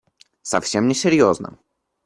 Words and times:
Совсем 0.41 0.87
не 0.87 0.95
серьезно. 0.95 1.59